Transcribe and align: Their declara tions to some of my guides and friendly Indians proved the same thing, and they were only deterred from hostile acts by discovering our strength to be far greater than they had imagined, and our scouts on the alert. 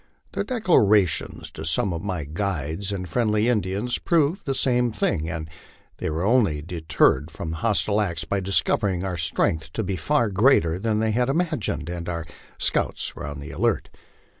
Their 0.31 0.43
declara 0.43 1.07
tions 1.07 1.51
to 1.51 1.63
some 1.63 1.93
of 1.93 2.01
my 2.01 2.23
guides 2.23 2.91
and 2.91 3.07
friendly 3.07 3.47
Indians 3.47 3.99
proved 3.99 4.47
the 4.47 4.55
same 4.55 4.91
thing, 4.91 5.29
and 5.29 5.47
they 5.97 6.09
were 6.09 6.23
only 6.25 6.63
deterred 6.63 7.29
from 7.29 7.51
hostile 7.51 8.01
acts 8.01 8.23
by 8.23 8.39
discovering 8.39 9.03
our 9.05 9.15
strength 9.15 9.71
to 9.73 9.83
be 9.83 9.95
far 9.97 10.29
greater 10.29 10.79
than 10.79 10.97
they 11.01 11.11
had 11.11 11.29
imagined, 11.29 11.87
and 11.87 12.09
our 12.09 12.25
scouts 12.57 13.13
on 13.15 13.39
the 13.39 13.51
alert. 13.51 13.89